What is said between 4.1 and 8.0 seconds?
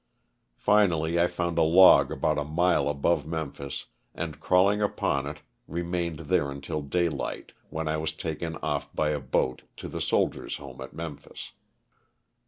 and crawling upon it remained there until daylight, when I